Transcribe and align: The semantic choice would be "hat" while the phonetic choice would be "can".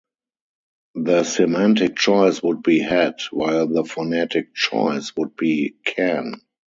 The 0.95 1.23
semantic 1.23 1.95
choice 1.95 2.41
would 2.41 2.63
be 2.63 2.79
"hat" 2.79 3.19
while 3.29 3.67
the 3.67 3.83
phonetic 3.83 4.55
choice 4.55 5.15
would 5.15 5.35
be 5.35 5.75
"can". 5.85 6.41